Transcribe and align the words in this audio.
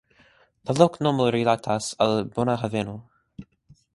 La 0.69 0.75
loknomo 0.77 1.27
rilatas 1.35 1.91
al 2.05 2.17
"bona 2.39 2.57
haveno". 2.65 2.99